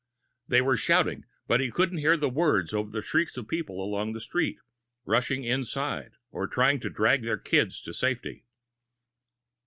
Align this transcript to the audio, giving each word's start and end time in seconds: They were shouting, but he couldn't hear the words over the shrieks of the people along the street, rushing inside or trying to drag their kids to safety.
They 0.47 0.61
were 0.61 0.77
shouting, 0.77 1.25
but 1.45 1.59
he 1.59 1.69
couldn't 1.69 1.99
hear 1.99 2.17
the 2.17 2.27
words 2.27 2.73
over 2.73 2.89
the 2.89 3.03
shrieks 3.03 3.37
of 3.37 3.45
the 3.45 3.49
people 3.49 3.83
along 3.83 4.13
the 4.13 4.19
street, 4.19 4.57
rushing 5.05 5.43
inside 5.43 6.13
or 6.31 6.47
trying 6.47 6.79
to 6.79 6.89
drag 6.89 7.21
their 7.21 7.37
kids 7.37 7.79
to 7.81 7.93
safety. 7.93 8.47